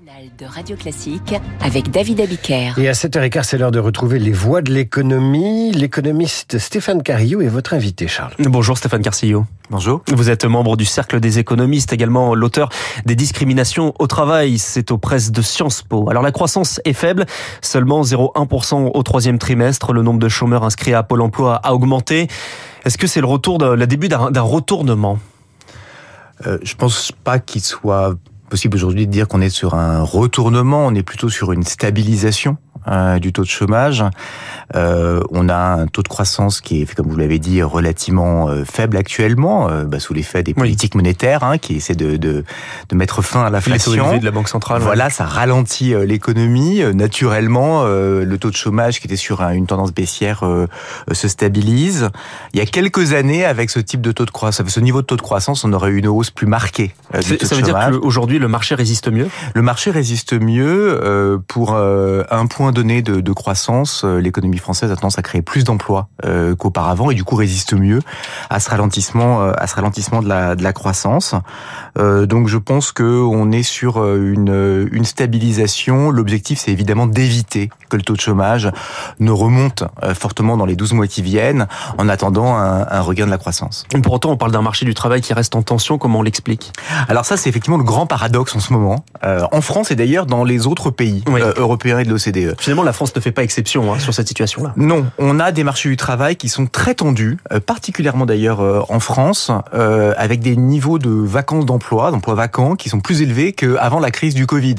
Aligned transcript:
matinale 0.00 0.30
de 0.38 0.46
Radio 0.46 0.76
Classique 0.76 1.34
avec 1.60 1.90
David 1.90 2.20
Abiker. 2.20 2.72
Et 2.78 2.88
à 2.88 2.92
7h15, 2.92 3.42
c'est 3.42 3.58
l'heure 3.58 3.70
de 3.70 3.78
retrouver 3.78 4.18
les 4.18 4.32
voix 4.32 4.62
de 4.62 4.72
l'économie. 4.72 5.72
L'économiste 5.72 6.58
Stéphane 6.58 7.02
Carillot 7.02 7.40
est 7.40 7.48
votre 7.48 7.74
invité, 7.74 8.06
Charles. 8.06 8.32
Bonjour 8.38 8.78
Stéphane 8.78 9.02
Carcillo. 9.02 9.46
Bonjour. 9.70 10.02
Vous 10.08 10.30
êtes 10.30 10.44
membre 10.44 10.76
du 10.76 10.84
Cercle 10.84 11.20
des 11.20 11.38
économistes, 11.38 11.92
également 11.92 12.34
l'auteur 12.34 12.68
des 13.04 13.14
discriminations 13.14 13.94
au 13.98 14.06
travail. 14.06 14.58
C'est 14.58 14.90
aux 14.90 14.98
presses 14.98 15.32
de 15.32 15.42
Sciences 15.42 15.82
Po. 15.82 16.08
Alors 16.10 16.22
la 16.22 16.32
croissance 16.32 16.80
est 16.84 16.92
faible, 16.92 17.26
seulement 17.60 18.02
0,1% 18.02 18.90
au 18.94 19.02
troisième 19.02 19.38
trimestre. 19.38 19.92
Le 19.92 20.02
nombre 20.02 20.20
de 20.20 20.28
chômeurs 20.28 20.64
inscrits 20.64 20.94
à 20.94 21.02
Pôle 21.02 21.22
emploi 21.22 21.56
a 21.56 21.72
augmenté. 21.74 22.28
Est-ce 22.84 22.98
que 22.98 23.06
c'est 23.06 23.20
le 23.20 23.26
retour, 23.26 23.58
de, 23.58 23.66
le 23.66 23.86
début 23.86 24.08
d'un 24.08 24.40
retournement? 24.40 25.18
Euh, 26.46 26.58
Je 26.62 26.74
pense 26.74 27.12
pas 27.12 27.38
qu'il 27.38 27.60
soit 27.60 28.14
possible 28.50 28.76
aujourd'hui 28.76 29.06
de 29.06 29.12
dire 29.12 29.28
qu'on 29.28 29.40
est 29.40 29.48
sur 29.48 29.74
un 29.74 30.02
retournement, 30.02 30.86
on 30.86 30.94
est 30.94 31.02
plutôt 31.02 31.30
sur 31.30 31.52
une 31.52 31.62
stabilisation 31.62 32.58
euh, 32.88 33.18
du 33.18 33.32
taux 33.32 33.42
de 33.42 33.48
chômage. 33.48 34.02
Euh, 34.74 35.22
on 35.30 35.50
a 35.50 35.54
un 35.54 35.86
taux 35.86 36.02
de 36.02 36.08
croissance 36.08 36.60
qui 36.62 36.80
est, 36.80 36.94
comme 36.94 37.08
vous 37.08 37.16
l'avez 37.16 37.38
dit, 37.38 37.62
relativement 37.62 38.48
euh, 38.48 38.64
faible 38.64 38.96
actuellement, 38.96 39.68
bah, 39.84 40.00
sous 40.00 40.14
l'effet 40.14 40.42
des 40.42 40.54
politiques 40.54 40.94
oui. 40.94 41.02
monétaires 41.02 41.44
hein, 41.44 41.58
qui 41.58 41.76
essaient 41.76 41.94
de, 41.94 42.16
de, 42.16 42.44
de, 42.88 42.96
mettre 42.96 43.20
fin 43.20 43.44
à 43.44 43.50
l'inflation. 43.50 44.18
de 44.18 44.24
la 44.24 44.30
Banque 44.30 44.48
centrale. 44.48 44.80
Voilà, 44.80 45.04
ouais. 45.04 45.10
ça 45.10 45.26
ralentit 45.26 45.94
l'économie. 46.06 46.82
Naturellement, 46.94 47.84
le 47.84 48.36
taux 48.36 48.50
de 48.50 48.56
chômage 48.56 49.00
qui 49.00 49.06
était 49.06 49.16
sur 49.16 49.42
une 49.42 49.66
tendance 49.66 49.92
baissière 49.92 50.42
se 51.12 51.28
stabilise. 51.28 52.08
Il 52.54 52.58
y 52.58 52.62
a 52.62 52.66
quelques 52.66 53.12
années, 53.12 53.44
avec 53.44 53.70
ce 53.70 53.80
type 53.80 54.00
de 54.00 54.12
taux 54.12 54.24
de 54.24 54.30
croissance, 54.30 54.68
ce 54.68 54.80
niveau 54.80 55.02
de 55.02 55.06
taux 55.06 55.16
de 55.16 55.22
croissance, 55.22 55.64
on 55.64 55.72
aurait 55.72 55.90
eu 55.90 55.98
une 55.98 56.08
hausse 56.08 56.30
plus 56.30 56.46
marquée. 56.46 56.94
Du 57.24 57.36
taux 57.36 57.46
ça 57.46 57.56
veut 57.56 57.62
dire 57.62 57.78
qu'aujourd'hui, 57.90 58.38
le 58.38 58.48
marché 58.48 58.74
résiste 58.74 59.10
mieux? 59.10 59.28
Le 59.54 59.62
marché 59.62 59.90
résiste 59.90 60.32
mieux 60.32 61.40
pour 61.46 61.76
un 61.76 62.46
point 62.46 62.69
donné 62.72 63.02
de, 63.02 63.20
de 63.20 63.32
croissance. 63.32 64.04
L'économie 64.04 64.58
française 64.58 64.90
a 64.90 64.96
tendance 64.96 65.18
à 65.18 65.22
créer 65.22 65.42
plus 65.42 65.64
d'emplois 65.64 66.08
euh, 66.24 66.54
qu'auparavant 66.54 67.10
et 67.10 67.14
du 67.14 67.24
coup 67.24 67.36
résiste 67.36 67.74
mieux 67.74 68.00
à 68.48 68.60
ce 68.60 68.70
ralentissement, 68.70 69.42
euh, 69.42 69.52
à 69.56 69.66
ce 69.66 69.74
ralentissement 69.74 70.22
de 70.22 70.28
la, 70.28 70.54
de 70.56 70.62
la 70.62 70.72
croissance. 70.72 71.34
Euh, 71.98 72.26
donc 72.26 72.48
je 72.48 72.58
pense 72.58 72.92
que 72.92 73.02
on 73.22 73.50
est 73.52 73.62
sur 73.62 74.04
une, 74.14 74.88
une 74.92 75.04
stabilisation. 75.04 76.10
L'objectif, 76.10 76.58
c'est 76.58 76.70
évidemment 76.72 77.06
d'éviter 77.06 77.70
que 77.88 77.96
le 77.96 78.02
taux 78.02 78.14
de 78.14 78.20
chômage 78.20 78.70
ne 79.18 79.30
remonte 79.30 79.84
fortement 80.14 80.56
dans 80.56 80.66
les 80.66 80.76
12 80.76 80.92
mois 80.92 81.06
qui 81.06 81.22
viennent, 81.22 81.66
en 81.98 82.08
attendant 82.08 82.56
un, 82.56 82.86
un 82.88 83.00
regain 83.00 83.26
de 83.26 83.30
la 83.30 83.38
croissance. 83.38 83.86
Et 83.94 84.00
pour 84.00 84.12
autant, 84.12 84.30
on 84.30 84.36
parle 84.36 84.52
d'un 84.52 84.62
marché 84.62 84.86
du 84.86 84.94
travail 84.94 85.20
qui 85.20 85.32
reste 85.32 85.56
en 85.56 85.62
tension. 85.62 85.98
Comment 85.98 86.20
on 86.20 86.22
l'explique? 86.22 86.72
Alors 87.08 87.24
ça, 87.24 87.36
c'est 87.36 87.48
effectivement 87.48 87.78
le 87.78 87.84
grand 87.84 88.06
paradoxe 88.06 88.54
en 88.54 88.60
ce 88.60 88.72
moment, 88.72 89.04
euh, 89.24 89.42
en 89.52 89.60
France 89.60 89.90
et 89.90 89.96
d'ailleurs 89.96 90.26
dans 90.26 90.44
les 90.44 90.66
autres 90.66 90.90
pays 90.90 91.22
oui. 91.28 91.40
euh, 91.42 91.52
européens 91.56 91.98
et 91.98 92.04
de 92.04 92.10
l'OCDE. 92.10 92.59
Finalement, 92.60 92.82
la 92.82 92.92
France 92.92 93.16
ne 93.16 93.20
fait 93.22 93.32
pas 93.32 93.42
exception 93.42 93.90
hein, 93.90 93.98
sur 93.98 94.12
cette 94.12 94.28
situation-là. 94.28 94.74
Non, 94.76 95.06
on 95.18 95.40
a 95.40 95.50
des 95.50 95.64
marchés 95.64 95.88
du 95.88 95.96
travail 95.96 96.36
qui 96.36 96.50
sont 96.50 96.66
très 96.66 96.94
tendus, 96.94 97.38
euh, 97.52 97.58
particulièrement 97.58 98.26
d'ailleurs 98.26 98.60
euh, 98.60 98.82
en 98.90 99.00
France, 99.00 99.50
euh, 99.72 100.12
avec 100.18 100.40
des 100.40 100.56
niveaux 100.56 100.98
de 100.98 101.08
vacances 101.08 101.64
d'emploi, 101.64 102.10
d'emplois 102.10 102.34
vacants, 102.34 102.76
qui 102.76 102.90
sont 102.90 103.00
plus 103.00 103.22
élevés 103.22 103.54
qu'avant 103.54 103.98
la 103.98 104.10
crise 104.10 104.34
du 104.34 104.46
Covid. 104.46 104.74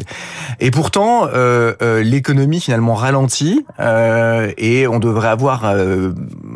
Et 0.60 0.70
pourtant, 0.70 1.28
euh, 1.34 2.04
l'économie 2.04 2.62
finalement 2.62 2.94
ralentit 2.94 3.66
euh, 3.80 4.52
et 4.60 4.88
on 4.88 5.00
devrait 5.00 5.30
avoir, 5.30 5.66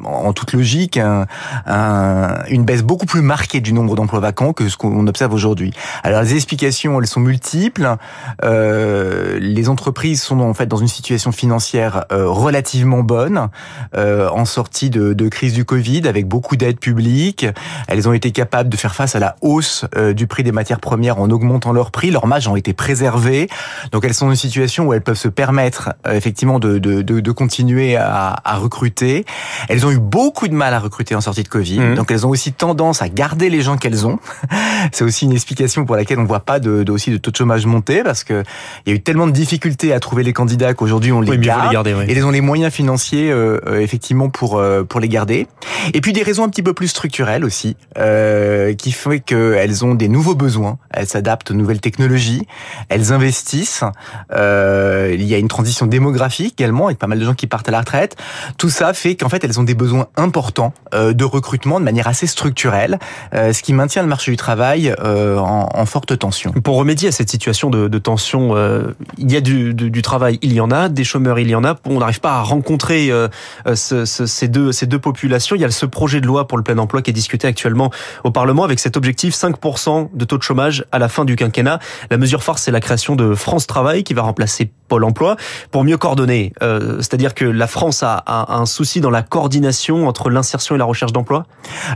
en 0.03 0.31
toute 0.31 0.53
logique, 0.53 0.97
un, 0.97 1.25
un, 1.65 2.35
une 2.49 2.65
baisse 2.65 2.83
beaucoup 2.83 3.07
plus 3.07 3.21
marquée 3.21 3.61
du 3.61 3.73
nombre 3.73 3.95
d'emplois 3.95 4.19
vacants 4.19 4.53
que 4.53 4.69
ce 4.69 4.77
qu'on 4.77 5.07
observe 5.07 5.33
aujourd'hui. 5.33 5.73
Alors 6.03 6.21
les 6.21 6.35
explications, 6.35 7.01
elles 7.01 7.07
sont 7.07 7.19
multiples. 7.19 7.95
les 8.43 9.69
entreprises 9.69 10.21
sont 10.21 10.39
en 10.41 10.53
fait 10.53 10.67
dans 10.67 10.77
une 10.77 10.87
situation 10.87 11.14
financière 11.31 12.05
relativement 12.11 13.03
bonne 13.03 13.49
euh, 13.95 14.29
en 14.29 14.45
sortie 14.45 14.89
de, 14.89 15.13
de, 15.13 15.29
crise 15.29 15.53
du 15.53 15.65
Covid 15.65 16.07
avec 16.07 16.27
beaucoup 16.27 16.55
d'aides 16.55 16.79
publiques. 16.79 17.45
Elles 17.87 18.07
ont 18.07 18.13
été 18.13 18.31
capables 18.31 18.69
de 18.69 18.77
faire 18.77 18.95
face 18.95 19.15
à 19.15 19.19
la 19.19 19.35
hausse 19.41 19.85
euh, 19.95 20.13
du 20.13 20.27
prix 20.27 20.43
des 20.43 20.51
matières 20.51 20.79
premières 20.79 21.19
en 21.19 21.29
augmentant 21.29 21.71
leur 21.71 21.91
prix. 21.91 22.11
Leurs 22.11 22.27
marges 22.27 22.47
ont 22.47 22.55
été 22.55 22.73
préservées. 22.73 23.47
Donc 23.91 24.05
elles 24.05 24.13
sont 24.13 24.25
dans 24.25 24.31
une 24.31 24.37
situation 24.37 24.87
où 24.87 24.93
elles 24.93 25.01
peuvent 25.01 25.15
se 25.15 25.27
permettre 25.27 25.93
euh, 26.07 26.13
effectivement 26.13 26.59
de, 26.59 26.77
de, 26.77 27.01
de 27.01 27.31
continuer 27.31 27.95
à, 27.95 28.35
à, 28.43 28.57
recruter. 28.57 29.25
Elles 29.69 29.85
ont 29.85 29.91
eu 29.91 29.99
beaucoup 29.99 30.47
de 30.47 30.53
mal 30.53 30.73
à 30.73 30.79
recruter 30.79 31.15
en 31.15 31.21
sortie 31.21 31.43
de 31.43 31.49
Covid. 31.49 31.79
Mmh. 31.79 31.95
Donc 31.95 32.11
elles 32.11 32.25
ont 32.25 32.29
aussi 32.29 32.53
tendance 32.53 33.01
à 33.01 33.09
garder 33.09 33.49
les 33.49 33.61
gens 33.61 33.77
qu'elles 33.77 34.05
ont. 34.05 34.19
C'est 34.91 35.03
aussi 35.03 35.25
une 35.25 35.33
explication 35.33 35.85
pour 35.85 35.95
laquelle 35.95 36.19
on 36.19 36.23
ne 36.23 36.27
voit 36.27 36.39
pas 36.41 36.59
de, 36.59 36.83
de, 36.83 36.91
aussi 36.91 37.11
de 37.11 37.17
taux 37.17 37.31
de 37.31 37.35
chômage 37.35 37.65
monter 37.65 38.03
parce 38.03 38.23
que 38.23 38.43
il 38.85 38.89
y 38.89 38.93
a 38.93 38.95
eu 38.95 39.01
tellement 39.01 39.27
de 39.27 39.31
difficultés 39.31 39.93
à 39.93 39.99
trouver 39.99 40.23
les 40.23 40.33
candidats 40.33 40.73
qu'aujourd'hui 40.73 41.04
on 41.11 41.21
les 41.21 41.31
oui, 41.31 41.37
garde 41.39 41.67
les 41.67 41.73
garder, 41.73 41.93
oui. 41.93 42.05
et 42.07 42.13
ils 42.13 42.25
ont 42.25 42.31
les 42.31 42.41
moyens 42.41 42.73
financiers 42.73 43.31
euh, 43.31 43.59
effectivement 43.79 44.29
pour 44.29 44.57
euh, 44.57 44.83
pour 44.83 44.99
les 44.99 45.09
garder. 45.09 45.47
Et 45.93 46.01
puis 46.01 46.13
des 46.13 46.23
raisons 46.23 46.43
un 46.43 46.49
petit 46.49 46.63
peu 46.63 46.73
plus 46.73 46.87
structurelles 46.87 47.45
aussi, 47.45 47.75
euh, 47.97 48.73
qui 48.73 48.91
fait 48.91 49.19
qu'elles 49.19 49.85
ont 49.85 49.95
des 49.95 50.07
nouveaux 50.07 50.35
besoins. 50.35 50.77
Elles 50.91 51.07
s'adaptent 51.07 51.51
aux 51.51 51.55
nouvelles 51.55 51.81
technologies, 51.81 52.47
elles 52.89 53.13
investissent. 53.13 53.83
Euh, 54.31 55.11
il 55.13 55.23
y 55.23 55.35
a 55.35 55.37
une 55.37 55.47
transition 55.47 55.85
démographique 55.85 56.59
également, 56.59 56.87
avec 56.87 56.99
pas 56.99 57.07
mal 57.07 57.19
de 57.19 57.25
gens 57.25 57.33
qui 57.33 57.47
partent 57.47 57.69
à 57.69 57.71
la 57.71 57.79
retraite. 57.79 58.15
Tout 58.57 58.69
ça 58.69 58.93
fait 58.93 59.15
qu'en 59.15 59.29
fait 59.29 59.43
elles 59.43 59.59
ont 59.59 59.63
des 59.63 59.75
besoins 59.75 60.07
importants 60.17 60.73
euh, 60.93 61.13
de 61.13 61.23
recrutement 61.23 61.79
de 61.79 61.85
manière 61.85 62.07
assez 62.07 62.27
structurelle, 62.27 62.99
euh, 63.33 63.53
ce 63.53 63.61
qui 63.61 63.73
maintient 63.73 64.01
le 64.01 64.07
marché 64.07 64.31
du 64.31 64.37
travail 64.37 64.93
euh, 64.99 65.37
en, 65.37 65.69
en, 65.73 65.85
forte 65.85 66.17
tension. 66.17 66.51
Pour 66.51 66.77
remédier 66.77 67.09
à 67.09 67.11
cette 67.11 67.29
situation 67.29 67.69
de, 67.69 67.87
de 67.87 67.97
tension, 67.97 68.55
euh, 68.55 68.95
il 69.17 69.31
y 69.31 69.35
a 69.35 69.41
du, 69.41 69.73
du, 69.73 69.91
du, 69.91 70.01
travail, 70.01 70.39
il 70.41 70.53
y 70.53 70.61
en 70.61 70.71
a, 70.71 70.89
des 70.95 71.03
chômeurs, 71.03 71.37
il 71.39 71.49
y 71.49 71.55
en 71.55 71.63
a. 71.63 71.75
On 71.85 71.99
n'arrive 71.99 72.19
pas 72.19 72.33
à 72.33 72.41
rencontrer 72.41 73.11
euh, 73.11 73.27
ce, 73.75 74.05
ce, 74.05 74.25
ces, 74.25 74.47
deux, 74.47 74.71
ces 74.71 74.87
deux 74.87 74.99
populations. 74.99 75.55
Il 75.55 75.61
y 75.61 75.65
a 75.65 75.71
ce 75.71 75.85
projet 75.85 76.21
de 76.21 76.27
loi 76.27 76.47
pour 76.47 76.57
le 76.57 76.63
plein 76.63 76.77
emploi 76.77 77.01
qui 77.01 77.11
est 77.11 77.13
discuté 77.13 77.47
actuellement 77.47 77.91
au 78.23 78.31
Parlement 78.31 78.63
avec 78.63 78.79
cet 78.79 78.97
objectif 78.97 79.35
5% 79.35 80.09
de 80.13 80.25
taux 80.25 80.37
de 80.37 80.43
chômage 80.43 80.85
à 80.91 80.99
la 80.99 81.09
fin 81.09 81.25
du 81.25 81.35
quinquennat. 81.35 81.79
La 82.09 82.17
mesure 82.17 82.43
phare, 82.43 82.57
c'est 82.57 82.71
la 82.71 82.79
création 82.79 83.15
de 83.15 83.35
France 83.35 83.67
Travail 83.67 84.03
qui 84.03 84.13
va 84.13 84.23
remplacer 84.23 84.71
Pôle 84.87 85.03
emploi 85.03 85.35
pour 85.71 85.83
mieux 85.83 85.97
coordonner. 85.97 86.53
Euh, 86.61 86.97
C'est-à-dire 86.97 87.33
que 87.33 87.45
la 87.45 87.65
France 87.65 88.03
a, 88.03 88.17
a, 88.17 88.55
un 88.55 88.67
souci 88.67 89.01
dans 89.01 89.09
la 89.09 89.23
coordination 89.23 90.07
entre 90.07 90.29
l'insertion 90.29 90.75
et 90.75 90.77
la 90.77 90.85
recherche 90.85 91.11
d'emploi? 91.11 91.47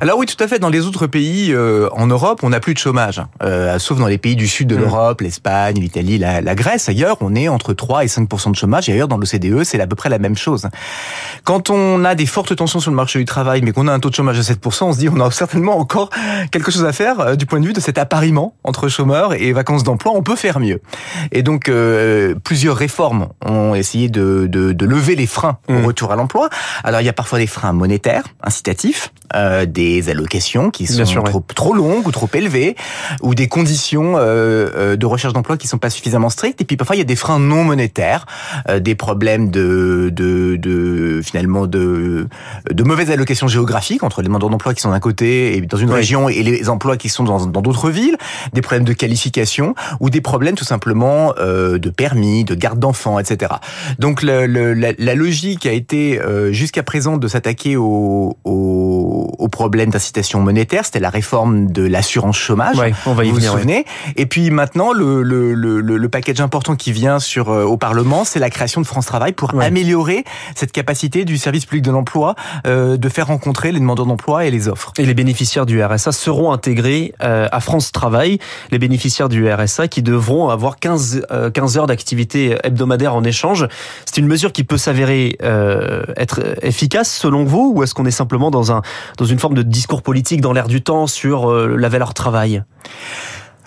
Alors 0.02 0.18
oui, 0.18 0.26
tout 0.26 0.44
à 0.44 0.48
fait. 0.48 0.58
Dans 0.58 0.70
les 0.70 0.88
autres 0.88 1.06
pays 1.06 1.54
euh, 1.54 1.88
en 1.92 2.08
Europe, 2.08 2.40
on 2.42 2.50
n'a 2.50 2.60
plus 2.60 2.74
de 2.74 2.80
chômage. 2.80 3.22
Euh, 3.44 3.78
sauf 3.78 4.00
dans 4.00 4.08
les 4.08 4.18
pays 4.18 4.36
du 4.36 4.48
sud 4.48 4.68
de 4.70 4.76
mmh. 4.76 4.80
l'Europe, 4.80 5.22
l'Espagne, 5.22 5.80
l'Italie, 5.80 6.18
la, 6.18 6.42
la, 6.42 6.56
Grèce. 6.56 6.90
Ailleurs, 6.90 7.18
on 7.22 7.36
est 7.36 7.48
entre 7.48 7.74
3 7.74 8.06
et 8.06 8.08
5% 8.08 8.52
de 8.52 8.56
chômage. 8.56 8.89
Et 8.90 8.94
ailleurs, 8.94 9.08
dans 9.08 9.18
l'OCDE, 9.18 9.64
c'est 9.64 9.80
à 9.80 9.86
peu 9.86 9.96
près 9.96 10.10
la 10.10 10.18
même 10.18 10.36
chose. 10.36 10.68
Quand 11.44 11.70
on 11.70 12.04
a 12.06 12.16
des 12.16 12.26
fortes 12.26 12.56
tensions 12.56 12.80
sur 12.80 12.90
le 12.90 12.96
marché 12.96 13.20
du 13.20 13.26
travail, 13.26 13.62
mais 13.62 13.72
qu'on 13.72 13.88
a 13.88 13.94
un 13.94 14.00
taux 14.00 14.10
de 14.10 14.16
chômage 14.16 14.40
à 14.40 14.42
7%, 14.42 14.86
on 14.86 14.94
se 14.94 14.98
dit 14.98 15.10
on 15.10 15.20
a 15.20 15.30
certainement 15.30 15.78
encore 15.78 16.10
quelque 16.52 16.72
chose 16.72 16.86
à 16.86 16.92
faire 16.92 17.20
euh, 17.20 17.36
du 17.36 17.46
point 17.46 17.60
de 17.60 17.68
vue 17.68 17.74
de 17.74 17.80
cet 17.80 18.00
appariement 18.00 18.56
entre 18.64 18.88
chômeurs 18.88 19.34
et 19.34 19.54
vacances 19.54 19.84
d'emploi. 19.84 20.14
On 20.16 20.24
peut 20.24 20.36
faire 20.36 20.60
mieux. 20.60 20.82
Et 21.32 21.44
donc, 21.44 21.70
euh, 21.70 22.34
plusieurs 22.44 22.76
réformes 22.76 23.28
ont 23.46 23.76
essayé 23.76 24.10
de, 24.10 24.48
de, 24.48 24.72
de 24.72 24.86
lever 24.86 25.16
les 25.16 25.28
freins 25.28 25.60
au 25.68 25.74
mmh. 25.74 25.86
retour 25.86 26.12
à 26.12 26.16
l'emploi. 26.16 26.50
Alors, 26.84 27.02
il 27.02 27.06
y 27.06 27.10
a 27.10 27.14
parfois 27.14 27.38
des 27.38 27.48
freins 27.48 27.74
monétaires, 27.74 28.24
incitatifs, 28.42 29.14
euh, 29.36 29.68
des 29.68 30.10
allocations 30.10 30.72
qui 30.72 30.88
sont 30.88 31.06
sûr, 31.06 31.24
trop, 31.24 31.38
ouais. 31.38 31.44
trop 31.54 31.74
longues 31.74 32.08
ou 32.08 32.12
trop 32.12 32.30
élevées, 32.34 32.76
ou 33.22 33.36
des 33.36 33.48
conditions 33.48 34.14
de 34.14 35.06
recherche 35.06 35.34
d'emploi 35.34 35.58
qui 35.58 35.68
sont 35.68 35.78
pas 35.78 35.92
suffisamment 35.92 36.30
strictes. 36.30 36.62
Et 36.62 36.66
puis 36.66 36.76
parfois 36.76 36.96
il 36.96 37.00
y 37.00 37.04
a 37.04 37.06
des 37.06 37.16
freins 37.16 37.40
non 37.40 37.64
monétaires, 37.64 38.26
des 38.80 38.96
problèmes 38.96 39.50
de, 39.50 40.10
de, 40.14 40.56
de 40.56 41.22
finalement 41.24 41.68
de, 41.68 42.28
de 42.72 42.84
mauvaises 42.84 43.12
allocations 43.12 43.48
géographiques 43.48 44.04
entre 44.04 44.22
les 44.22 44.28
demandeurs 44.28 44.50
d'emploi 44.50 44.74
qui 44.74 44.82
sont 44.82 44.92
d'un 44.92 45.00
côté 45.00 45.58
et 45.58 45.62
dans 45.62 45.78
une 45.78 45.90
oui. 45.90 45.96
région 45.96 46.30
et 46.30 46.44
les 46.44 46.70
emplois 46.70 46.98
qui 46.98 47.10
sont 47.10 47.24
dans 47.24 47.46
d'autres 47.46 47.90
villes, 47.90 48.18
des 48.54 48.62
problèmes 48.62 48.86
de 48.86 48.94
qualification 48.94 49.76
ou 50.00 50.10
des 50.10 50.22
problèmes 50.22 50.56
tout 50.56 50.66
simplement 50.66 51.34
euh, 51.38 51.78
de 51.78 51.90
permis, 51.90 52.44
de 52.44 52.56
garde 52.56 52.80
d'enfants, 52.80 53.20
etc. 53.20 53.54
Donc 54.00 54.22
le, 54.22 54.46
le, 54.46 54.74
la, 54.74 54.94
la, 54.98 55.16
logique 55.16 55.66
a 55.66 55.72
été 55.72 56.20
euh, 56.20 56.52
jusqu'à 56.52 56.84
présent 56.84 57.18
de 57.18 57.28
s'attaquer 57.28 57.76
au, 57.78 58.38
au 59.38 59.50
au 59.50 59.60
problème 59.60 59.90
d'incitation 59.90 60.40
monétaire, 60.42 60.86
c'était 60.86 61.00
la 61.00 61.10
réforme 61.10 61.72
de 61.72 61.82
l'assurance 61.82 62.38
chômage. 62.38 62.78
Ouais, 62.78 62.94
on 63.08 63.14
va 63.14 63.26
y 63.26 63.30
vous 63.30 63.38
venir, 63.38 63.52
vous 63.52 63.58
souvenez 63.58 63.84
Et 64.16 64.28
puis 64.28 64.52
maintenant, 64.52 64.94
le, 64.94 65.24
le, 65.24 65.56
le, 65.56 65.82
le, 65.82 66.10
package 66.10 66.40
important 66.40 66.76
qui 66.76 66.92
vient 66.92 67.20
sur 67.20 67.50
euh, 67.50 67.64
au 67.64 67.76
Parlement, 67.76 68.24
c'est 68.26 68.38
la 68.40 68.52
création 68.52 68.80
de 68.80 68.86
France 68.86 69.08
Travail 69.08 69.34
pour 69.34 69.54
ouais. 69.56 69.66
améliorer 69.66 70.24
cette 70.56 70.72
capacité 70.72 71.26
du 71.26 71.38
service 71.38 71.66
public 71.66 71.84
de 71.84 71.92
l'emploi 71.92 72.36
euh, 72.68 72.96
de 72.96 73.10
faire 73.10 73.28
rencontrer 73.28 73.72
les 73.72 73.80
demandeurs 73.80 74.06
d'emploi 74.06 74.46
et 74.46 74.52
les 74.52 74.68
offres. 74.68 74.94
Et 75.00 75.06
les 75.06 75.16
bénéficiaires 75.16 75.66
du 75.66 75.84
RSA 75.84 76.12
seront 76.12 76.52
intégrés 76.52 77.14
euh, 77.24 77.48
à 77.52 77.60
France 77.60 77.92
Travail. 77.92 78.38
Les 78.72 78.78
bénéficiaires 78.80 79.30
du 79.30 79.52
RSA 79.52 79.88
qui 79.88 80.04
devront 80.04 80.50
avoir 80.50 80.78
15, 80.78 81.26
15 81.54 81.78
heures 81.78 81.88
d'activité 81.88 82.56
hebdomadaire 82.64 83.16
en 83.16 83.24
échange. 83.24 83.68
C'est 84.06 84.18
une 84.18 84.28
mesure 84.28 84.54
qui 84.54 84.64
peut 84.64 84.78
s'avérer 84.78 85.38
euh, 85.42 86.04
être 86.18 86.40
efficace 86.62 87.12
selon 87.12 87.46
vous 87.46 87.74
ou 87.76 87.84
est-ce 87.84 87.94
qu'on 87.96 88.06
est 88.06 88.12
simplement 88.12 88.52
dans 88.52 88.72
un 88.72 88.82
dans 89.20 89.26
une 89.26 89.40
forme 89.40 89.54
de 89.54 89.62
discours 89.62 90.02
politique 90.02 90.42
dans 90.42 90.54
l'air 90.54 90.68
du 90.68 90.82
temps 90.82 91.06
sur 91.06 91.52
euh, 91.52 91.76
la 91.78 91.90
valeur 91.90 92.14
travail 92.14 92.64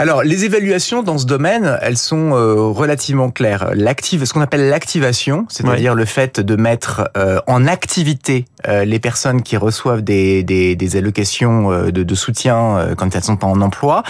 alors, 0.02 0.25
les 0.25 0.44
évaluations 0.44 1.04
dans 1.04 1.16
ce 1.16 1.26
domaine, 1.26 1.78
elles 1.81 1.96
sont 1.96 2.32
euh, 2.32 2.54
relativement 2.56 3.31
claires. 3.31 3.70
L'active, 3.75 4.25
ce 4.25 4.32
qu'on 4.32 4.40
appelle 4.40 4.69
l'activation, 4.69 5.46
c'est-à-dire 5.49 5.94
le 5.94 6.04
fait 6.06 6.40
de 6.40 6.56
mettre 6.56 7.08
euh, 7.16 7.38
en 7.46 7.69
activité 7.69 8.46
euh, 8.66 8.84
les 8.84 8.99
personnes 8.99 9.43
qui 9.43 9.56
reçoivent 9.56 10.02
des, 10.02 10.43
des, 10.43 10.75
des 10.75 10.96
allocations 10.96 11.70
de, 11.84 11.90
de, 11.90 12.14
soutien 12.16 12.94
quand 12.96 13.14
elles 13.14 13.22
sont 13.22 13.37
pas 13.37 13.46
en 13.46 13.60
emploi, 13.60 14.02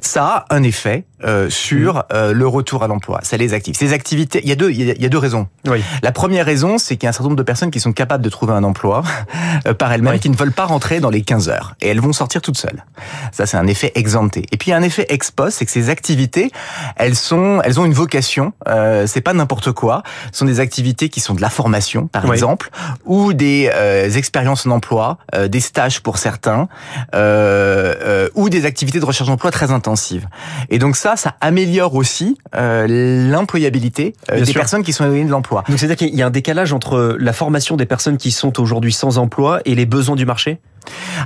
ça 0.00 0.24
a 0.24 0.54
un 0.54 0.62
effet 0.62 1.04
sur 1.48 2.04
mmh. 2.10 2.30
le 2.32 2.46
retour 2.46 2.82
à 2.82 2.88
l'emploi. 2.88 3.20
Ça 3.22 3.36
les 3.36 3.54
active. 3.54 3.74
Ces 3.76 3.92
activités, 3.92 4.40
il 4.42 4.48
y 4.48 4.52
a 4.52 4.56
deux, 4.56 4.70
il 4.70 4.80
y 4.80 5.04
a, 5.04 5.08
deux 5.08 5.18
raisons. 5.18 5.48
Oui. 5.66 5.82
La 6.02 6.12
première 6.12 6.46
raison, 6.46 6.78
c'est 6.78 6.96
qu'il 6.96 7.04
y 7.04 7.06
a 7.06 7.10
un 7.10 7.12
certain 7.12 7.24
nombre 7.24 7.36
de 7.36 7.42
personnes 7.42 7.70
qui 7.70 7.80
sont 7.80 7.92
capables 7.92 8.24
de 8.24 8.30
trouver 8.30 8.52
un 8.52 8.64
emploi 8.64 9.02
par 9.78 9.92
elles-mêmes, 9.92 10.18
qui 10.18 10.30
ne 10.30 10.36
veulent 10.36 10.52
pas 10.52 10.66
rentrer 10.66 11.00
dans 11.00 11.10
les 11.10 11.22
15 11.22 11.48
heures, 11.48 11.74
et 11.80 11.88
elles 11.88 12.00
vont 12.00 12.12
sortir 12.12 12.40
toutes 12.42 12.58
seules. 12.58 12.84
Ça, 13.32 13.46
c'est 13.46 13.56
un 13.56 13.66
effet 13.66 13.92
exempté. 13.94 14.44
Et 14.52 14.56
puis, 14.56 14.68
il 14.68 14.70
y 14.72 14.74
a 14.74 14.76
un 14.76 14.82
effet 14.82 15.06
ex 15.08 15.32
c'est 15.50 15.64
que 15.64 15.70
ces 15.70 15.88
activités, 15.88 16.50
elles 16.96 17.16
sont, 17.16 17.60
elles 17.64 17.80
ont 17.80 17.84
une 17.84 17.92
vocation. 17.92 18.52
Euh, 18.68 19.06
c'est 19.06 19.20
pas 19.20 19.32
n'importe 19.32 19.72
quoi. 19.72 20.02
Ce 20.32 20.40
sont 20.40 20.44
des 20.44 20.60
activités 20.60 21.08
qui 21.08 21.20
sont 21.20 21.34
de 21.34 21.40
la 21.40 21.50
formation, 21.50 22.08
par 22.08 22.30
exemple, 22.32 22.70
ou 23.04 23.32
des 23.32 23.70
euh, 23.74 24.10
expériences 24.10 24.66
en 24.66 24.70
emploi, 24.70 25.18
euh, 25.34 25.48
des 25.48 25.60
stages 25.60 26.00
pour 26.00 26.18
certains, 26.18 26.68
euh, 27.14 27.94
euh, 28.02 28.28
ou 28.34 28.48
des 28.48 28.66
activités 28.66 29.00
de 29.00 29.04
recherche 29.04 29.28
d'emploi 29.28 29.50
très 29.50 29.70
intensives. 29.70 30.26
Et 30.68 30.78
donc 30.78 30.96
ça, 30.96 31.09
ça 31.16 31.34
améliore 31.40 31.94
aussi 31.94 32.38
l'employabilité 32.52 34.14
des 34.32 34.52
personnes 34.52 34.82
qui 34.82 34.92
sont 34.92 35.04
éloignées 35.04 35.24
de 35.24 35.30
l'emploi. 35.30 35.64
Donc 35.68 35.78
c'est-à-dire 35.78 35.96
qu'il 35.96 36.14
y 36.14 36.22
a 36.22 36.26
un 36.26 36.30
décalage 36.30 36.72
entre 36.72 37.16
la 37.18 37.32
formation 37.32 37.76
des 37.76 37.86
personnes 37.86 38.16
qui 38.16 38.30
sont 38.30 38.60
aujourd'hui 38.60 38.92
sans 38.92 39.18
emploi 39.18 39.60
et 39.64 39.74
les 39.74 39.86
besoins 39.86 40.16
du 40.16 40.26
marché? 40.26 40.58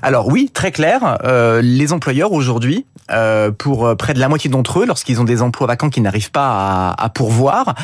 Alors 0.03 0.27
oui, 0.29 0.51
très 0.53 0.73
clair. 0.73 1.19
Euh, 1.25 1.63
les 1.63 1.93
employeurs 1.93 2.33
aujourd'hui, 2.33 2.87
euh, 3.13 3.53
pour 3.53 3.87
euh, 3.87 3.95
près 3.95 4.13
de 4.13 4.19
la 4.19 4.29
moitié 4.29 4.51
d'entre 4.51 4.81
eux, 4.81 4.87
lorsqu'ils 4.87 5.21
ont 5.21 5.25
des 5.25 5.43
emplois 5.43 5.69
vacants 5.69 5.91
qu'ils 5.91 6.03
n'arrivent 6.03 6.33
pas 6.33 6.91
à, 6.91 7.05
à 7.05 7.09
pourvoir, 7.09 7.75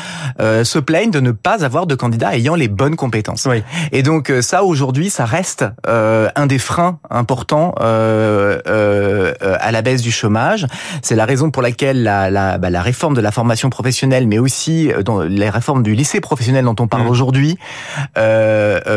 euh, 0.41 0.65
se 0.65 0.79
plaignent 0.79 1.11
de 1.11 1.21
ne 1.21 1.31
pas 1.31 1.63
avoir 1.63 1.87
de 1.87 1.95
candidats 1.95 2.35
ayant 2.35 2.55
les 2.55 2.67
bonnes 2.67 2.97
compétences. 2.97 3.47
Oui. 3.49 3.63
Et 3.93 4.03
donc 4.03 4.29
euh, 4.29 4.41
ça, 4.41 4.63
aujourd'hui, 4.63 5.09
ça 5.09 5.25
reste 5.25 5.63
euh, 5.87 6.29
un 6.35 6.45
des 6.45 6.59
freins 6.59 6.99
importants 7.09 7.73
à 9.71 9.73
la 9.73 9.81
baisse 9.81 10.01
du 10.01 10.11
chômage. 10.11 10.67
C'est 11.01 11.15
la 11.15 11.25
raison 11.25 11.51
pour 11.51 11.61
laquelle 11.61 12.03
la, 12.03 12.29
la, 12.29 12.57
bah, 12.57 12.69
la, 12.69 12.81
réforme 12.81 13.15
de 13.15 13.21
la 13.21 13.31
formation 13.31 13.69
professionnelle, 13.69 14.27
mais 14.27 14.37
aussi 14.37 14.91
dans 15.05 15.21
les 15.21 15.49
réformes 15.49 15.83
du 15.83 15.95
lycée 15.95 16.19
professionnel 16.19 16.65
dont 16.65 16.75
on 16.79 16.87
parle 16.87 17.03
mmh. 17.03 17.09
aujourd'hui, 17.09 17.57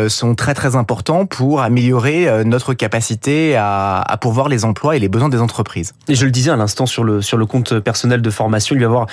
sont 0.09 0.35
très 0.35 0.55
très 0.55 0.77
importants 0.77 1.27
pour 1.27 1.63
améliorer 1.63 2.45
notre 2.45 2.75
capacité 2.75 3.57
à, 3.57 4.01
à, 4.01 4.17
pourvoir 4.17 4.49
les 4.49 4.65
emplois 4.65 4.97
et 4.97 4.99
les 4.99 5.09
besoins 5.09 5.29
des 5.29 5.41
entreprises. 5.41 5.93
Et 6.09 6.15
je 6.15 6.25
le 6.25 6.31
disais 6.31 6.51
à 6.51 6.57
l'instant 6.57 6.87
sur 6.87 7.05
le 7.05 7.23
sur 7.23 7.39
le 7.39 7.47
compte 7.47 7.79
personnel 7.81 8.23
de 8.23 8.31
formation, 8.31 8.75
il 8.75 8.79
va 8.79 8.83
y 8.83 8.87
avoir 8.87 9.07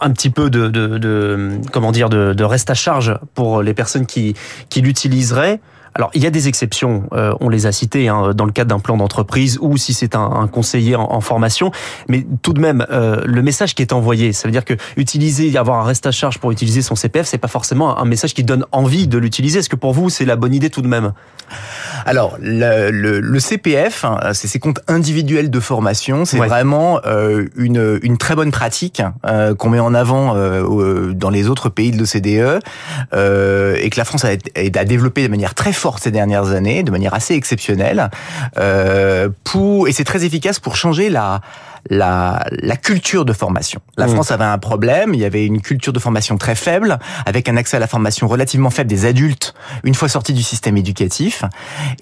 un 0.00 0.10
petit 0.10 0.30
peu 0.30 0.50
de, 0.50 0.68
de, 0.68 0.98
de 0.98 1.60
comment 1.72 1.92
dire 1.92 2.08
de, 2.08 2.32
de, 2.32 2.44
reste 2.44 2.70
à 2.70 2.74
charge 2.74 3.14
pour 3.34 3.62
les 3.62 3.74
personnes 3.74 4.06
qui 4.06 4.34
qui 4.68 4.80
l'utiliseraient. 4.80 5.60
Alors, 5.94 6.10
il 6.14 6.22
y 6.22 6.26
a 6.26 6.30
des 6.30 6.48
exceptions, 6.48 7.04
euh, 7.12 7.34
on 7.40 7.48
les 7.48 7.66
a 7.66 7.72
citées 7.72 8.08
hein, 8.08 8.32
dans 8.34 8.44
le 8.44 8.52
cadre 8.52 8.70
d'un 8.70 8.78
plan 8.78 8.96
d'entreprise 8.96 9.58
ou 9.60 9.76
si 9.76 9.92
c'est 9.92 10.14
un, 10.14 10.20
un, 10.20 10.46
conseiller 10.46 10.96
en, 10.96 11.10
en, 11.10 11.20
formation, 11.20 11.70
mais 12.08 12.26
tout 12.42 12.52
de 12.52 12.60
même, 12.60 12.86
euh, 12.90 13.22
le 13.24 13.42
message 13.42 13.74
qui 13.74 13.82
est 13.82 13.92
envoyé, 13.92 14.32
ça 14.32 14.48
veut 14.48 14.52
dire 14.52 14.64
que 14.64 14.74
utiliser, 14.96 15.56
avoir 15.56 15.80
un 15.80 15.84
reste 15.84 16.06
à 16.06 16.12
charge 16.12 16.38
pour 16.38 16.52
utiliser 16.52 16.82
son 16.82 16.94
CPF, 16.94 17.26
c'est 17.26 17.38
pas 17.38 17.48
forcément 17.48 17.98
un 17.98 18.04
message 18.04 18.34
qui 18.34 18.44
donne 18.44 18.64
envie 18.72 19.08
de 19.08 19.18
l'utiliser. 19.18 19.60
Est-ce 19.60 19.68
que 19.68 19.76
pour 19.76 19.92
vous, 19.92 20.10
c'est 20.10 20.24
la 20.24 20.36
bonne 20.36 20.54
idée 20.54 20.70
tout 20.70 20.82
de 20.82 20.88
même? 20.88 21.12
Alors, 22.06 22.36
le, 22.40 22.90
le, 22.90 23.20
le 23.20 23.40
CPF, 23.40 24.04
hein, 24.04 24.18
c'est 24.32 24.48
ces 24.48 24.58
comptes 24.58 24.80
individuels 24.88 25.50
de 25.50 25.60
formation. 25.60 26.24
C'est 26.24 26.38
vraiment 26.38 27.00
euh, 27.04 27.46
une, 27.56 27.98
une, 28.02 28.18
très 28.18 28.34
bonne 28.34 28.50
pratique 28.50 29.02
euh, 29.26 29.54
qu'on 29.54 29.70
met 29.70 29.80
en 29.80 29.94
avant 29.94 30.34
euh, 30.36 31.12
dans 31.12 31.30
les 31.30 31.48
autres 31.48 31.68
pays 31.68 31.90
de 31.90 31.98
l'OCDE 31.98 32.62
euh, 33.12 33.76
et 33.80 33.90
que 33.90 33.98
la 33.98 34.04
France 34.04 34.24
a, 34.24 34.30
a, 34.56 34.84
développé 34.84 35.22
de 35.22 35.28
manière 35.28 35.54
très 35.54 35.72
forte 35.72 35.89
ces 35.98 36.10
dernières 36.10 36.50
années, 36.50 36.82
de 36.82 36.90
manière 36.90 37.14
assez 37.14 37.34
exceptionnelle. 37.34 38.10
Euh, 38.58 39.28
pour, 39.44 39.88
et 39.88 39.92
c'est 39.92 40.04
très 40.04 40.24
efficace 40.24 40.60
pour 40.60 40.76
changer 40.76 41.10
la 41.10 41.40
la, 41.88 42.44
la 42.50 42.76
culture 42.76 43.24
de 43.24 43.32
formation. 43.32 43.80
La 43.96 44.06
mmh. 44.06 44.10
France 44.10 44.30
avait 44.30 44.44
un 44.44 44.58
problème, 44.58 45.14
il 45.14 45.20
y 45.20 45.24
avait 45.24 45.46
une 45.46 45.60
culture 45.60 45.92
de 45.92 45.98
formation 45.98 46.36
très 46.36 46.54
faible, 46.54 46.98
avec 47.26 47.48
un 47.48 47.56
accès 47.56 47.76
à 47.76 47.80
la 47.80 47.86
formation 47.86 48.28
relativement 48.28 48.70
faible 48.70 48.90
des 48.90 49.06
adultes 49.06 49.54
une 49.84 49.94
fois 49.94 50.08
sortis 50.08 50.32
du 50.32 50.42
système 50.42 50.76
éducatif. 50.76 51.44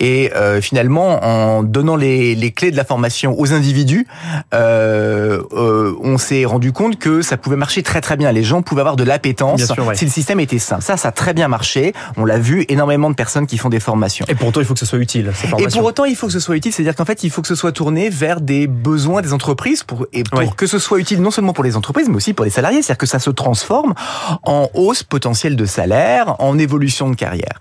Et 0.00 0.32
euh, 0.34 0.60
finalement, 0.60 1.25
en 1.25 1.62
donnant 1.62 1.96
les, 1.96 2.34
les, 2.34 2.50
clés 2.50 2.70
de 2.70 2.76
la 2.76 2.84
formation 2.84 3.38
aux 3.38 3.52
individus, 3.52 4.06
euh, 4.54 5.42
euh, 5.52 5.94
on 6.02 6.19
s'est 6.19 6.44
rendu 6.44 6.72
compte 6.72 6.98
que 6.98 7.22
ça 7.22 7.36
pouvait 7.36 7.56
marcher 7.56 7.82
très 7.82 8.00
très 8.00 8.16
bien. 8.16 8.32
Les 8.32 8.42
gens 8.42 8.62
pouvaient 8.62 8.80
avoir 8.80 8.96
de 8.96 9.04
l'appétence 9.04 9.62
si 9.94 10.04
le 10.04 10.10
système 10.10 10.40
était 10.40 10.58
simple. 10.58 10.82
Ça, 10.82 10.96
ça 10.96 11.08
a 11.08 11.12
très 11.12 11.34
bien 11.34 11.48
marché. 11.48 11.92
On 12.16 12.25
l'a 12.25 12.38
vu, 12.38 12.64
énormément 12.69 13.10
de 13.10 13.14
personnes 13.14 13.46
qui 13.46 13.58
font 13.58 13.69
des 13.69 13.80
formations. 13.80 14.25
Et 14.28 14.34
pour 14.34 14.48
autant, 14.48 14.60
il 14.60 14.66
faut 14.66 14.75
que 14.75 14.80
ce 14.80 14.86
soit 14.86 14.98
utile. 14.98 15.32
Ces 15.34 15.48
Et 15.62 15.66
pour 15.69 15.84
autant, 15.84 16.04
il 16.04 16.16
faut 16.16 16.26
que 16.26 16.32
ce 16.32 16.40
soit 16.40 16.56
utile, 16.56 16.72
c'est-à-dire 16.72 16.94
qu'en 16.94 17.04
fait, 17.04 17.22
il 17.25 17.30
faut 17.30 17.42
que 17.42 17.48
ce 17.48 17.54
soit 17.54 17.72
tourné 17.72 18.10
vers 18.10 18.40
des 18.40 18.66
besoins 18.66 19.22
des 19.22 19.32
entreprises 19.32 19.67
pour, 19.86 20.06
et 20.12 20.22
pour 20.24 20.56
que 20.56 20.66
ce 20.66 20.78
soit 20.78 20.98
utile 20.98 21.20
non 21.20 21.30
seulement 21.30 21.52
pour 21.52 21.64
les 21.64 21.76
entreprises, 21.76 22.08
mais 22.08 22.16
aussi 22.16 22.32
pour 22.32 22.44
les 22.44 22.50
salariés. 22.50 22.82
C'est-à-dire 22.82 22.98
que 22.98 23.06
ça 23.06 23.18
se 23.18 23.30
transforme 23.30 23.94
en 24.42 24.68
hausse 24.74 25.02
potentielle 25.02 25.56
de 25.56 25.64
salaire, 25.64 26.36
en 26.40 26.58
évolution 26.58 27.10
de 27.10 27.14
carrière. 27.14 27.58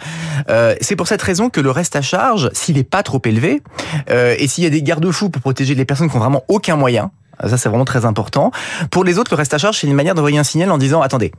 Euh, 0.50 0.75
c'est 0.81 0.95
pour 0.95 1.07
cette 1.07 1.21
raison 1.21 1.50
que 1.50 1.62
le 1.62 1.71
reste 1.71 1.95
à 1.95 2.01
charge, 2.01 2.50
s'il 2.54 2.75
n'est 2.75 2.83
pas 2.83 3.04
trop 3.04 3.21
élevé, 3.25 3.62
euh, 4.09 4.36
et 4.38 4.48
s'il 4.48 4.63
y 4.63 4.68
a 4.68 4.69
des 4.69 4.81
garde-fous 4.81 5.30
pour 5.30 5.42
protéger 5.42 5.75
les 5.75 5.86
personnes 5.86 6.09
qui 6.09 6.15
ont 6.15 6.19
vraiment 6.19 6.44
aucun 6.48 6.75
moyen, 6.75 7.12
ça, 7.45 7.57
c'est 7.57 7.69
vraiment 7.69 7.86
très 7.86 8.06
important. 8.06 8.51
Pour 8.89 9.04
les 9.04 9.18
autres, 9.18 9.31
le 9.31 9.38
reste 9.38 9.54
à 9.54 9.57
charge, 9.57 9.80
c'est 9.80 9.88
une 9.88 9.94
manière 9.94 10.16
d'envoyer 10.16 10.39
un 10.39 10.44
signal 10.44 10.72
en 10.72 10.78
disant, 10.78 11.01
attendez, 11.01 11.31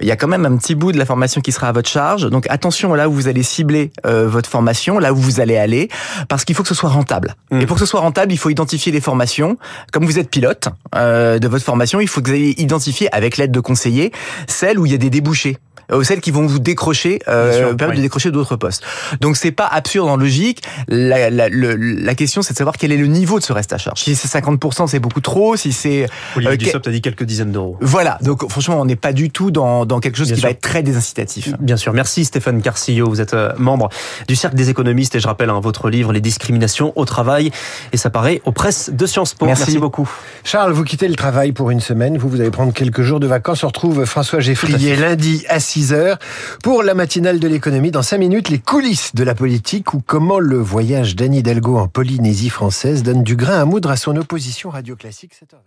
il 0.00 0.06
y 0.06 0.10
a 0.10 0.16
quand 0.16 0.28
même 0.28 0.44
un 0.44 0.56
petit 0.56 0.74
bout 0.74 0.92
de 0.92 0.98
la 0.98 1.06
formation 1.06 1.40
qui 1.40 1.52
sera 1.52 1.68
à 1.68 1.72
votre 1.72 1.88
charge. 1.88 2.28
Donc, 2.28 2.46
attention 2.50 2.94
là 2.94 3.08
où 3.08 3.12
vous 3.12 3.28
allez 3.28 3.42
cibler 3.42 3.90
euh, 4.04 4.28
votre 4.28 4.48
formation, 4.48 4.98
là 4.98 5.12
où 5.12 5.16
vous 5.16 5.40
allez 5.40 5.56
aller, 5.56 5.88
parce 6.28 6.44
qu'il 6.44 6.54
faut 6.54 6.62
que 6.62 6.68
ce 6.68 6.74
soit 6.74 6.90
rentable. 6.90 7.34
Mmh. 7.50 7.60
Et 7.60 7.66
pour 7.66 7.76
que 7.76 7.80
ce 7.80 7.86
soit 7.86 8.00
rentable, 8.00 8.32
il 8.32 8.38
faut 8.38 8.50
identifier 8.50 8.92
les 8.92 9.00
formations. 9.00 9.56
Comme 9.92 10.04
vous 10.04 10.18
êtes 10.18 10.30
pilote 10.30 10.68
euh, 10.94 11.38
de 11.38 11.48
votre 11.48 11.64
formation, 11.64 12.00
il 12.00 12.08
faut 12.08 12.20
que 12.20 12.28
vous 12.28 12.36
ayez 12.36 12.60
identifié, 12.60 13.12
avec 13.14 13.36
l'aide 13.36 13.52
de 13.52 13.60
conseillers, 13.60 14.12
celles 14.46 14.78
où 14.78 14.86
il 14.86 14.92
y 14.92 14.94
a 14.94 14.98
des 14.98 15.10
débouchés. 15.10 15.58
Euh, 15.92 16.02
celles 16.02 16.20
qui 16.20 16.30
vont 16.30 16.46
vous 16.46 16.58
décrocher, 16.58 17.20
euh, 17.28 17.74
permettre 17.74 17.98
de 17.98 18.02
décrocher 18.02 18.30
d'autres 18.30 18.56
postes. 18.56 18.82
Donc 19.20 19.36
c'est 19.36 19.52
pas 19.52 19.66
absurde 19.66 20.08
en 20.08 20.16
logique. 20.16 20.62
La, 20.88 21.30
la, 21.30 21.48
la 21.48 22.14
question 22.14 22.42
c'est 22.42 22.52
de 22.52 22.58
savoir 22.58 22.76
quel 22.76 22.92
est 22.92 22.96
le 22.96 23.06
niveau 23.06 23.38
de 23.38 23.44
ce 23.44 23.52
reste 23.52 23.72
à 23.72 23.78
charge. 23.78 24.00
Si 24.00 24.14
c'est 24.16 24.28
50%, 24.40 24.86
c'est 24.88 24.98
beaucoup 24.98 25.20
trop. 25.20 25.56
Si 25.56 25.72
c'est 25.72 26.08
Olivier 26.34 26.54
euh, 26.54 26.56
Dussopt 26.56 26.86
a 26.88 26.90
dit 26.90 27.00
quelques 27.00 27.24
dizaines 27.24 27.52
d'euros. 27.52 27.76
Voilà. 27.80 28.18
Donc 28.22 28.48
franchement, 28.50 28.80
on 28.80 28.84
n'est 28.84 28.96
pas 28.96 29.12
du 29.12 29.30
tout 29.30 29.50
dans, 29.50 29.86
dans 29.86 30.00
quelque 30.00 30.18
chose 30.18 30.32
qui 30.32 30.40
va 30.40 30.50
être 30.50 30.60
très 30.60 30.82
désincitatif. 30.82 31.52
Bien 31.60 31.76
sûr. 31.76 31.92
Merci 31.92 32.24
Stéphane 32.24 32.62
Carcillo. 32.62 33.08
Vous 33.08 33.20
êtes 33.20 33.34
euh, 33.34 33.52
membre 33.58 33.88
du 34.26 34.36
cercle 34.36 34.56
des 34.56 34.70
économistes 34.70 35.14
et 35.14 35.20
je 35.20 35.26
rappelle 35.26 35.50
hein, 35.50 35.60
votre 35.62 35.88
livre 35.88 36.12
Les 36.12 36.20
discriminations 36.20 36.92
au 36.96 37.04
travail 37.04 37.50
et 37.92 37.96
ça 37.96 38.10
paraît 38.10 38.42
aux 38.44 38.52
presses 38.52 38.90
de 38.90 39.06
Sciences 39.06 39.34
Po. 39.34 39.46
Merci. 39.46 39.62
Merci 39.62 39.78
beaucoup. 39.78 40.08
Charles, 40.44 40.72
vous 40.72 40.84
quittez 40.84 41.08
le 41.08 41.14
travail 41.14 41.52
pour 41.52 41.70
une 41.70 41.80
semaine. 41.80 42.18
Vous 42.18 42.28
vous 42.28 42.40
allez 42.40 42.50
prendre 42.50 42.72
quelques 42.72 43.02
jours 43.02 43.20
de 43.20 43.26
vacances. 43.26 43.62
On 43.64 43.68
retrouve 43.68 44.04
François 44.04 44.40
Geffrier 44.40 44.96
lundi 44.96 45.44
à 45.48 45.60
6 45.60 45.75
pour 46.62 46.82
la 46.82 46.94
matinale 46.94 47.38
de 47.38 47.48
l'économie. 47.48 47.90
Dans 47.90 48.02
5 48.02 48.18
minutes, 48.18 48.48
les 48.48 48.58
coulisses 48.58 49.14
de 49.14 49.24
la 49.24 49.34
politique 49.34 49.92
ou 49.92 50.00
comment 50.04 50.38
le 50.38 50.56
voyage 50.56 51.16
d'Annie 51.16 51.38
Hidalgo 51.38 51.76
en 51.76 51.88
Polynésie 51.88 52.48
française 52.48 53.02
donne 53.02 53.22
du 53.22 53.36
grain 53.36 53.60
à 53.60 53.64
moudre 53.64 53.90
à 53.90 53.96
son 53.96 54.16
opposition 54.16 54.70
radio 54.70 54.96
classique. 54.96 55.32
7h20. 55.34 55.66